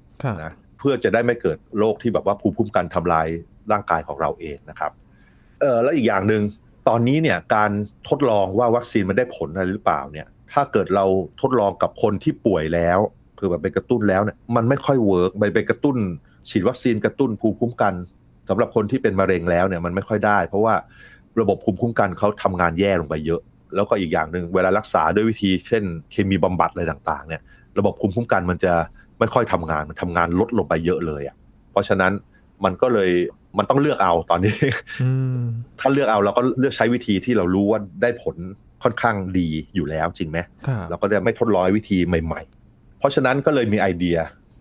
[0.42, 3.26] นะเพื่อจะได้ไม่เกิดโรคที่แบบว่าภูมิคุ้มกันทำลาย
[3.72, 4.92] ร่างกายของเราเองนะครับ
[5.60, 6.42] เออแล้วอีกอย่างหนึ่ง
[6.88, 7.70] ตอนนี้เนี่ยการ
[8.08, 11.04] ทดลองว่าวัคซีนมันได้ผลอะไรหรือเปล่าเนี่ยถ้าเกิดเรา
[11.40, 12.98] ทดลองกับคนที่ป่วยแล้ว
[13.38, 15.96] คือแบบไปกระตุ้นแล้วเนี่ยมันไม่ค่อย work ไปไปกระตุ้น
[16.50, 17.94] ฉีดวัคซีนกระตุ้นภูมิคุ้มกัน
[18.48, 20.74] สำหรับคนที่เป็นมะเร็งแล้วเนี่ยมันไม่ค่อยได้ เพราะว่า
[21.40, 23.40] ระบบภูมิคุ้มกันเขาทำงานแย่ลงไปเยอะ
[23.74, 27.42] แล้วก็อีกอย่างหนึ่งเวลารักษาด้วยวิธีเช่นเคมีบำบัดอะไรต่างๆเนี่ย
[27.78, 28.72] ระบบภูมิคุ้มกันมันจะ
[29.18, 31.36] ไม่ค่อยทำงานมันทำงานลดลงไปเยอะเลยอะ
[31.72, 32.12] เพราะฉะนั้น
[32.64, 33.10] มันก็เลย
[33.58, 34.54] มันต้องเลือกเอาตอนนี้
[35.80, 38.36] ถ้าเลือกเอาเราก็เลือกใช้วิธีที่เรารู้ว่าได้ผล
[38.82, 40.38] ค่อนข้างดีอยู่แล้วจริงไหม
[40.90, 44.16] เราก็จะไม่ทดลองวิธีใหม่ ๆ เพราะฉะนั้นก็เลยมีไอเดีย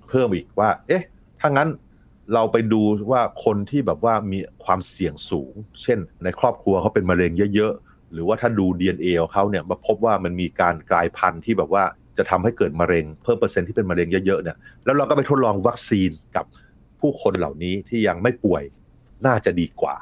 [0.08, 1.04] เพิ่มอีกว่า เอ๊ะ
[1.42, 1.70] ถ้างั้น
[2.34, 7.74] เราไปดูว่าคนที่แบบว่ามีความเสี่ยงสูง เช่นในครอบครัวเขาเป็นมะเร็งเยอะ
[8.14, 11.84] หรือว่าถ้าดู DNA ของเขาเนี่ยมาพบว่ามันมีการกลายพันธุ์ที่แบบว่า
[12.18, 16.46] จะทำให้เกิดมะเร็งเพิ่มเปอร์เซ็นต์ที่เป็นมะเร็งเยอะๆเนี่ยแล้วเราก็ไปทดลองวัคซีนกับ
[17.00, 18.64] ผู้คนเหล่านี้ที่ยังไม่ป่วย
[19.26, 19.98] น่าจะดีกว่า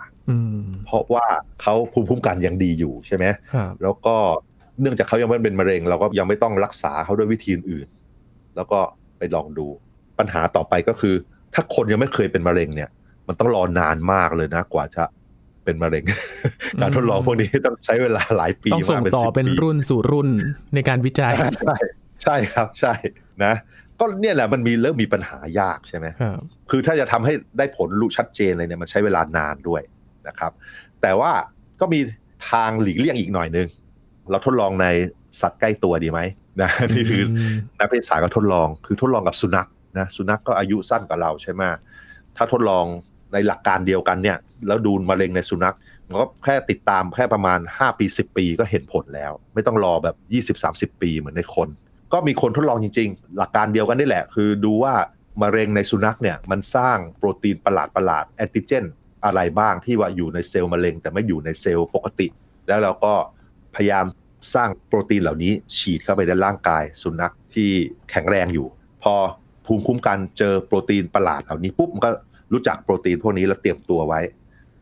[0.86, 1.26] เพราะว่า
[1.62, 3.26] เขาภูมิคุ้มกันยังดีอยู่ใช่ไหม
[3.84, 4.16] แล้วก็
[4.82, 7.88] เนื่องจากเขายังไม่เป็นมะเร็ง เราก็ยังไม่ต้องรักษาเขาด้วยวิธีอื่น
[8.56, 8.80] แล้วก็
[9.18, 9.68] ไปลองดู
[10.20, 11.16] ปัญหาต่อไปก็คือ
[11.54, 12.90] ถ้าคนยังไม่เคยเป็นมะเร็งเนี่ย
[13.28, 15.04] มันต้องรอนานมากเลยนะ กว่าจะ
[15.70, 16.06] เป็นมะเร็ง
[16.82, 20.30] การทดลองพวกนี้ต้องใช้เวลาหลายปีต้องส่งต่อเป็นรุ่นสู่รุ่น
[20.76, 21.34] ในการวิจัย
[21.66, 21.76] ใช่
[22.24, 22.94] ใช่ครับใช่
[23.44, 23.54] นะ
[24.00, 26.06] ก็เนี่ยแหละมันมีเริ่มมีปัญหายากใช่ไหม
[26.70, 29.82] คือถ้าจะทำให้ได้ผลรู้ชัดเจนเลยเนี่ยมันใช้เวลานานด้วย
[30.28, 30.52] นะครับ
[31.02, 31.32] แต่ว่า
[31.80, 32.00] ก็มี
[32.52, 33.68] ทางหลีกเลี่ยงอีกหน่อยนึง
[34.30, 34.88] เราทดลองใน
[35.42, 36.20] สัตว์ใกล้ตัวดีไหม
[36.62, 37.22] นะนี่คือ
[37.80, 41.62] นักวิทยาศาสตร์ก็ทดลองคือทดลองกับสุนัขนะสุนัขกก็อายุสั้นกว่าเราใช่ไหม
[42.38, 42.86] ถ้าทดลอง
[43.34, 44.38] ในหลักการเดียวกันเนี่ย
[44.68, 45.76] แล้วดูมะเร็งในสุนัข
[46.08, 50.16] มันก็แค่ติดตามแค่ประมาณ 5 ปี 10 ปีก็เห็นผลแล้ว ไม่ต้องรอแบบ
[50.96, 51.70] 20-30 ปีเหมือนในคน
[52.14, 54.94] ก็มีคนทดลองจริง ๆ หลักการเดียวกันนี่แหละ คือดูว่า
[55.42, 58.86] มะเร็งในสุนัขเนี่ยมันสร้างโปรตีนประหลาดประหลาดแอนติเจน
[59.26, 62.28] อะไรบ้างที่ว่าอยู่ในเซลล์มะเร็ง แต่ไม่อยู่ในเซลล์ปกติ
[62.68, 63.14] แล้วเราก็
[63.76, 64.06] พยายาม
[64.54, 67.70] สร้างโปรตีนเหล่านี้ฉีดเข้าไปในร่างกายสุนัขที่
[68.12, 68.68] แข็งแรงอยู่
[69.04, 69.14] พอ
[69.66, 72.12] ภูมิคุ้มกันเจอโปรตีนประหลาดเหล่านี้ปุ๊บมันก็
[72.54, 74.22] รู้จักโปรตีนพวกนี้แล้วเตรียมตัวไว้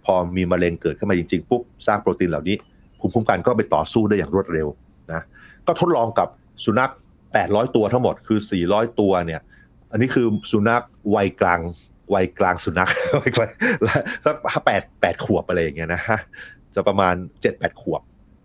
[0.06, 2.56] พอมีมะเร็งเกิดขึ้นมาจริงๆปุ๊บสร้างโปรตีนเหล่านี้
[3.00, 4.68] ภูมิคุ้มกันก็ไปต่อสู้ได้อย่างรวดเร็ว
[5.12, 5.22] นะ
[5.68, 6.28] ก็ทดลองกับ
[6.66, 6.92] สุนัข
[7.34, 9.42] 800 ตัวทั้งหมดคือ 400 ตัวเนี่ย
[9.92, 10.84] อันนี้คือสุนัข
[11.16, 11.62] วัยกลาง
[12.14, 12.90] วัยกลางสุนัข
[13.22, 13.50] วัยกลาง
[14.24, 16.20] ถ้าแปดแปดขวบอะไรอย่างเงี้ยนะฮะ
[16.76, 17.16] จะประมาณ
[17.48, 18.02] 7-8 ขวบ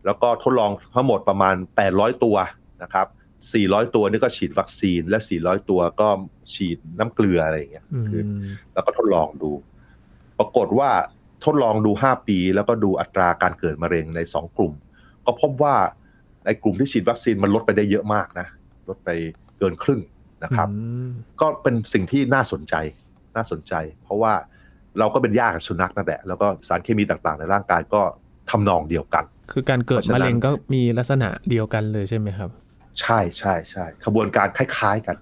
[0.07, 1.55] แล้วก็ทดลองทั้งหมดประมาณ
[1.89, 2.37] 800 ตัว
[2.83, 3.07] นะครับ
[3.51, 6.09] 400 ตัวนี่ก็ฉีดวัคซีน และ 400 ตัวก็
[6.53, 8.23] ฉีดน้ำเกลืออะไรอย่างเงี้ยคือ
[8.73, 9.51] แล้วก็ทดลองดู
[10.39, 10.91] ปรากฏว่า
[11.45, 14.73] ทดลองดู 5 ปี แล้วก็ดูอัตราการเกิดมะเร็งใน 2 กลุ่ม
[15.27, 15.75] ก็พบว่า
[16.45, 18.47] ในกลุ่มที่ฉีดวัคซีนมันลดไปได้เยอะมากนะ
[18.89, 19.11] ลดไป
[19.59, 20.01] เกินครึ่ง
[20.45, 20.69] นะครับ
[21.41, 22.75] ก็เป็นสิ่งที่น่าสนใจ
[23.37, 23.75] น่าสนใจ
[24.05, 24.33] เพราะว่า
[24.99, 28.03] เราก็เป็นยากับสุนัขนั่นแหละ แล้วก็สารเคมีต่างๆ ในร่างกายก็
[28.51, 32.51] ทำนองเดียวกัน คือการเกิดมะเร็งก็มีลักษณะเดียวกันเลยใช่ไหมครับ
[33.01, 35.17] ใช่ใช่ใช่ขบวนการคล้าย ๆ กัน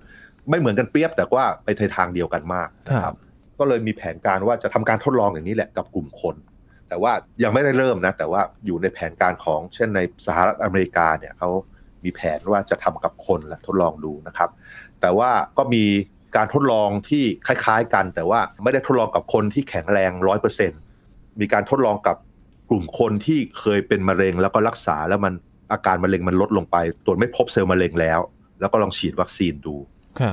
[0.49, 3.15] ไม่เหมือนกันเปรียบแต่ว่าไปในทางเดียวกันมากครับ
[3.59, 6.37] ก็เลยมีแผนการว่าจะทำการทดลองอย่างนี้แหละกับกลุ่มคน
[6.89, 11.51] แต่ว่ายังไม่ได้เริ่มนะ แต่ว่าอยู่ในแผนการของเช่นในสหรัฐอเมริกาเนี่ยเขา
[12.05, 14.51] มีแผนว่าจะทำกับคนและทดลองดูนะครับ
[15.01, 15.85] แต่ว่าก็มี
[16.37, 20.73] การทดลองที่คล้ายๆกัน แต่ว่าไม่ได้ทดลองกับคนที่แข็งแรงร้อยเปอร์เซ็น
[21.41, 22.17] มีการทดลองกับ
[22.71, 25.35] กลุ่มคนที่เคยเป็นมะเร็งแล้วก็รักษาแล้วมัน
[25.73, 28.21] อาการมะเร็งมันลดลงไป ตรวจไม่พบเซลล์มะเร็งแล้ว
[28.61, 29.75] แล้วก็ลองฉีดวัคซีนดู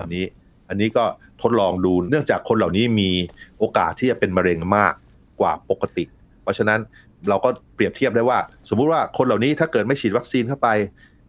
[0.01, 0.25] อันี้
[0.69, 1.03] อันนี้ก็
[1.41, 3.11] ทดลองดูเนื่องจากคนเหล่านี้มี
[3.59, 4.93] โอกาสที่จะเป็นมะเร็งมาก
[5.39, 6.03] กว่าปกติ
[6.43, 6.79] เพราะฉะนั้น
[7.29, 10.69] เราก็เปรียบเทียบได้ว่า สมมุติว่าคนเหล่านี้ถ้าเกิดไม่ฉีดวัคซีนเข้าไป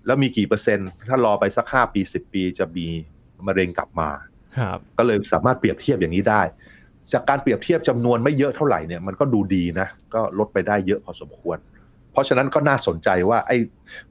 [0.07, 2.87] แล้วมีกี่เปอร์เซ็นต์ ถ้ารอไปสักห้าปีสิบปีจะมี
[3.47, 4.11] มะเร็งกลับมา
[4.59, 6.43] ครับก็เลยสามารถเปรียบเทียบอย่างนี้ได้
[7.13, 11.59] จากการเปรียบเทียบจำนวนไม่เยอะเท่าไหร่เนี่ยมันก็ดูดีนะ ก็ลดไปได้เยอะพอสมควร
[12.19, 13.57] ราะฉะนั้นก็น่าสนใจว่าไอ้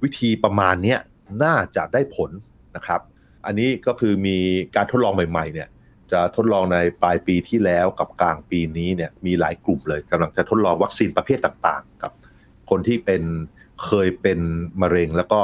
[0.04, 0.96] วิธีประมาณนี้
[1.44, 2.32] น่าจะได้ผล
[2.76, 3.02] นะครับ
[3.46, 4.38] อันนี้ก็คือมี
[4.76, 5.70] การทดลองใหม่ๆเนี่ย
[6.12, 12.12] จะทดลองในปลายปีที่แล้วกับกลางปีนี้เนี่ยมีหลายกลุ่มเลยกำลังจะทดลองวัคซีนประเภทต่างๆ กับ
[12.70, 13.24] คนที่เป็น
[13.86, 14.40] เคยเป็น
[14.82, 15.42] มะเร็งแล้วก็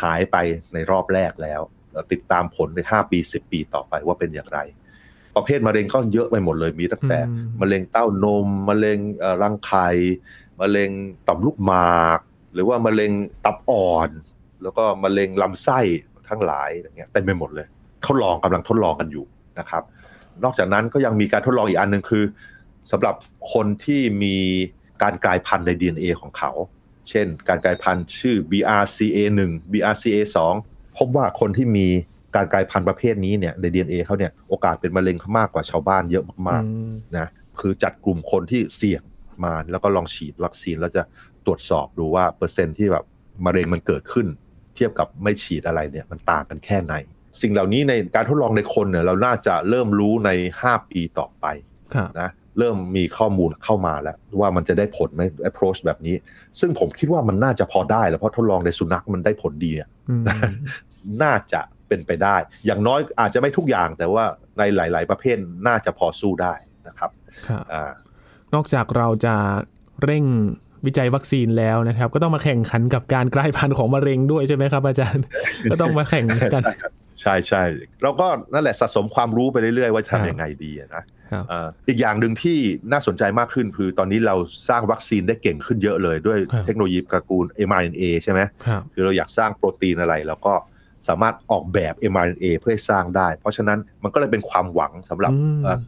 [0.00, 0.36] หายไป
[0.72, 1.60] ในรอบแรกแล้ว
[2.12, 4.60] ติดตามผลใน 5 ปี 10 ปีต่อไปว่าเป็นอย่างไร
[5.36, 7.18] ประเภทมะเร็งก็เยอะไปหมดเลยมีตั้งแต่
[7.60, 8.98] มะเร็งเต้านม มะเร็ง
[9.42, 9.88] รังไข่
[10.60, 10.90] มะเร็ง
[11.26, 12.18] ต่อมลูกหมาก
[12.54, 13.12] หรือว่ามะเร็ง
[13.44, 14.08] ตับอ่อน
[14.62, 15.80] แล้วก็มะเร็งลำไส้
[16.28, 17.66] ทั้งหลายอย่างเงี้ยเต็มไปหมดเลย
[18.06, 19.26] ทดลองกำลังทดลองกันอยู่
[19.58, 19.82] นะครับ
[20.44, 22.24] นอกจากนั้นก็ยังมีการทดลองอีกอันหนึ่งคือ
[22.90, 23.14] สำหรับ
[23.52, 24.36] คนที่มี
[25.02, 26.50] การกลายพันธุ์ใน DNA ของเขา
[27.10, 29.40] เช่น การกลายพันธุ์ชื่อ BRCA1
[29.72, 30.38] BRCA2
[30.98, 31.86] พบว่าคนที่มี
[32.36, 37.26] การกลายพันธุ์ประเภทนี้เนี่ยใน DNA เขาเนี่ยโอกาสเป็นมะเร็งเขามากกว่าชาวบ้านเยอะมากๆนะ
[37.60, 39.02] คือจัดกลุ่มคนที่เสี่ยง
[39.44, 41.02] มา แล้วก็ลองฉีดวัคซีนแล้วจะ
[41.46, 43.04] ตรวจสอบดูว่าเปอร์เซ็นต์ที่แบบ
[43.44, 44.26] มะเร็งมันเกิดขึ้น
[44.74, 46.94] เทียบกับไม่ฉีดอะไรเนี่ยมันต่างกันแค่ไหน
[47.42, 50.30] สิ่งเหล่านี้ในการทดลองในคนเนี่ยเราน่าจะเริ่มรู้ใน
[50.62, 51.46] 5 ปีต่อไป
[52.20, 56.16] นะเริ่มมีข้อมูลเข้ามาแล้วว่ามันจะได้ผลไหม approach แบบนี้
[56.60, 59.88] ซึ่งผมคิดว่ามันน่าจะพอได้แล้วเพราะทดลองในสุนัขมันได้ผลดีอะ
[61.22, 64.24] น่าจะเป็นไปได้ อย่างน้อยอาจจะไม่ทุกอย่างแต่ว่า
[64.58, 66.54] ในหลาย ๆ ประเภทน่าจะพอสู้ได้
[66.88, 67.10] นะครับ
[67.72, 67.92] อ่า
[68.56, 69.34] นอกจากเราจะ
[70.04, 70.24] เร่ง
[70.86, 75.24] วิจัยวัคซีนแล้วนะครับ ก็ต้องมาแข่งขันกับการกลายพันธุ์ของมะเร็งด้วยใช่ไหมครับ อาจารย์
[75.70, 76.62] ก็ต้องมาแข่งกัน
[77.20, 77.62] ใช่ใช่
[78.02, 81.02] เราก็นั่นแหละสะสมความรู้ไปเรื่อยๆ ว่าทำยังไงดีนะ
[81.88, 82.58] อีกอย่างหนึ่งที่
[82.92, 84.36] น่าสนใจมากขึ้นคือตอนนี้เรา
[84.68, 88.40] สร้างวัคซีนได้เก่งขึ้นเยอะเลยด้วยเทคโนโลยีตระกูล mRNA ใช่ไหม
[88.92, 90.54] คือเราอยากสร้างโปรตีนอะไรแล้วก็
[91.08, 95.32] สามารถออกแบบ mRNA เพื่อให้สร้างได้ เพราะฉะนั้นมันก็เลยเป็นความหวังสำหรับ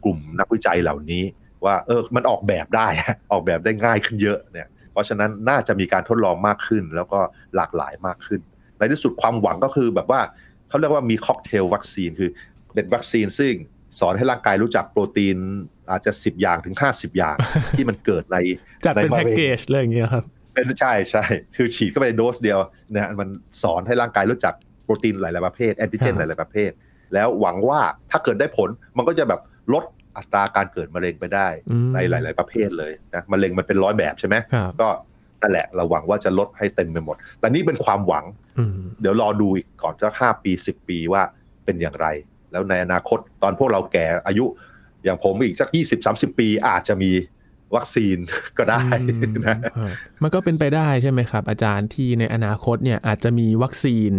[0.05, 1.23] กลุ่มนักวิจัยเหล่านี้
[1.65, 2.87] ว่าเออมันออกแบบได้
[3.31, 7.19] ออกแบบได้ง่ายขึ้นเยอะเนี่ย เพราะฉะนั้นน่าจะมีการทดลองมากขึ้น แล้วก็
[7.55, 8.41] หลากหลายมากขึ้น
[8.77, 10.21] ในที่สุดความหวังก็คือแบบว่า
[10.69, 12.29] เขาเรียกว่ามีค็อกเทลวัคซีนคือ
[12.73, 13.53] เป็นวัคซีนซึ่ง
[13.99, 15.37] สอนให้ร่างกายรู้จักโปรตีน
[15.89, 17.35] อาจจะ 10 อย่างถึง 50 อย่าง
[17.77, 18.37] ที่มันเกิดใน
[18.85, 21.23] จัดเป็นแพ็กเกจเลยอย่างเงี้ยครับเป็นใช่ใช่
[21.55, 22.59] คือฉีดเข้าไปโดสเดียว
[22.93, 23.29] นะมัน
[23.63, 26.71] สอนให้ร่างกายรู้จักโปรตีนหลาย ๆ ประเภทแอนติเจนหลาย ๆ ประเภท
[27.13, 29.41] แล้วหวังว่าถ้าเกิดได้ผลมันก็จะแบบ
[29.73, 29.83] ลด
[30.19, 31.47] อัตราการเกิดมะเร็งไปได้
[31.93, 34.35] ในหลาย ๆ ประเภทเลยนะมะเร็งมันเป็นร้อยแบบใช่ไหม
[34.81, 34.89] ก็
[35.41, 38.25] นั่นแหละเราหวังว่าจะลดให้เต็มไปหมด แต่นี่เป็นความหวัง
[39.01, 41.21] เดี๋ยวรอดูอีกก่อนจะห้าปีสิบปีว่า
[41.65, 42.07] เป็นอย่างไร
[42.51, 44.45] แล้วในอนาคตตอนพวกเราแก่อายุ
[45.03, 47.11] อย่างผมอีกสักยี่สิบสามสิบปีอาจจะมี
[47.75, 48.17] วัคซีน
[48.57, 48.83] ก็ได้
[49.47, 49.57] นะ
[50.23, 54.13] มันก็เป็นไปได้ใช่ไหมครับ อาจารย์ที่ในอนาคตเนี่ยอาจจะมีวัคซีน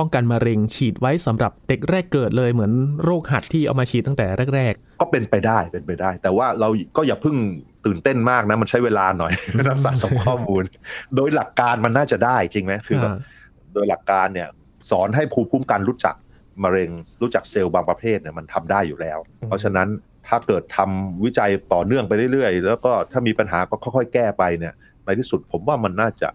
[0.00, 2.72] ป้องกันมะเร็งฉีดไว้สำหรับเด็กแรกเกิดเลยเหมือน
[3.04, 7.36] โรคหัดที่เอามาฉีดตั้งแต่แรกก็เป็นไปได้เป็นไปได้ แต่ว่าเราก็อย่าเพิ่ง
[7.86, 9.32] ตื่นเต้นมากนะ มันใช้เวลาหน่อย
[9.70, 10.64] รักษาสมข้อมูล
[11.16, 13.14] โดยหลักการมันน่าจะได้จริงไหมคือแบบ
[13.74, 14.48] โดยหลักการเนี่ย
[14.90, 16.14] สอนให้ภูมิคุ้มกันรู้จัก
[16.64, 16.90] มะเร็ง
[17.22, 19.88] รู้จักเซลล์บางประเภทเนี่ยมันทำได้อยู่แล้ว เพราะฉะนั้น
[20.28, 26.28] ถ้าเกิดทำวิจัยต่อเนื่องไปเรื่อยๆ แล้วก็ถ้ามีปัญหาก็ค่อยๆ แก้ไปเนี่ยในที่สุดผมว่ามันน่าจะ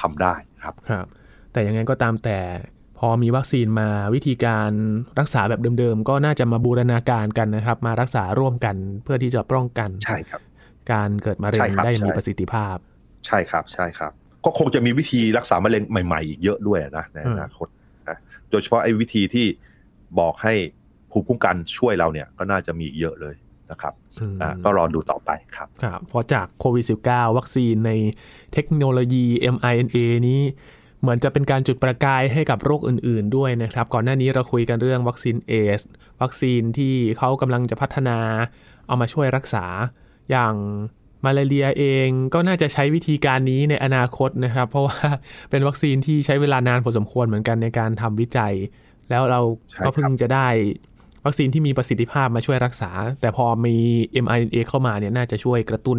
[0.00, 1.06] ทำได้ครับครับ
[1.52, 2.38] แต่ยังไงก็ตามแต่
[2.81, 4.70] พ อมีวัคซีนมาวิธีการ
[5.18, 10.40] รักษาแบบเดิมๆ ก็น่าจะมาบูรณาการกันนะครับ มารักษาร่วมกันเพื่อที่จะป้องกันใช่ครับ
[10.92, 12.76] การเกิดมะเร็งได้มีประสิทธิภาพ
[13.26, 14.12] ใช่ครับใช่ครับ
[14.44, 17.68] ก็คงจะมีวิธีรักษามะเร็งใหม่ๆอีกเยอะด้วยนะในอนาคต
[18.08, 18.18] นะ
[18.50, 19.46] โดยเฉพาะไอ้วิธีที่
[20.18, 20.54] บอกให้
[21.10, 23.34] ภูมิคุ้มกันช่วยเราเนี่ยก็น่าจะมีเยอะเลย
[23.70, 23.94] นะครับ
[24.64, 27.92] ก็รอดูต่อไปครับครับเพราะจากโควิด -19 วัคซีนใน
[28.52, 30.40] เทคโนโลยี mRNA นี้
[31.02, 35.80] เหมือนจะเป็นการจุดประกายให้กับโรคอื่น ๆ ด้วยนะครับ ก่อนหน้านี้เราคุยกันเรื่องวัคซีนเอส
[36.22, 38.18] วัคซีนที่เขากำลังจะพัฒนา
[38.86, 39.64] เอามาช่วยรักษา
[40.30, 40.54] อย่าง
[41.24, 44.98] มาลาเรียเองก็น่าจะใช้วิธีการนี้ในอนาคตนะครับ เพราะว่า
[45.50, 48.54] เป็นวัคซีนที่ใช้เวลานานพอสมควรเหมือนกันในการทำวิจัย
[49.10, 49.40] แล้วเรา
[49.84, 50.48] ก็เพิ่งจะได้
[51.24, 53.76] วัคซีนที่มีประสิทธิภาพมาช่วยรักษา แต่พอมี
[54.24, 55.98] mRNA เข้ามาเนี่ยน่าจะช่วยกระตุ้น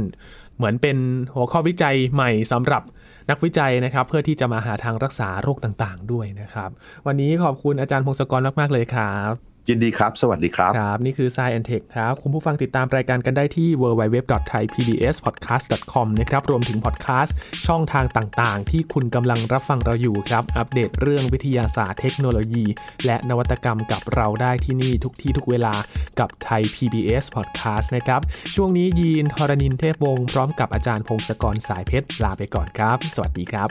[0.58, 0.98] เหมือนเป็น
[1.34, 2.84] หัวข้อวิจัยใหม่สำหรับ
[3.30, 6.70] นักวิจัยนะครับเพื่อที่จะมาหาทางรักษาโรคต่างๆ ด้วยนะครับ
[7.08, 17.36] วันนี้ขอบคุณอาจารย์พงศกรมากๆเลยครับ ยินดีครับ สวัสดีครับ ครับ นี่คือ s ายแอนเทคครับ คุณผู้ฟังติดตามรายการกันได้ที่ www.thaipbspodcast.com นะครับ รวมถึงพอดแคสต์
[17.68, 22.66] ช่องทางต่างๆ ที่คุณกำลังรับฟังเราอยู่ครับ อัปเดตเรื่องวิทยาศาสตร์เทคโนโลยี
[23.06, 25.74] และนวัตกรรมกับเราได้ที่นี่ทุกที่ทุกเวลา
[26.20, 28.22] กับไทย PBS Podcast นะครับ
[28.56, 33.70] ช่วงนี้ยีนทรณินเทพวงศ์พร้อมกับอาจารย์พงศกรสายเพชรลาไปก่อนครับ สวัสดีครับ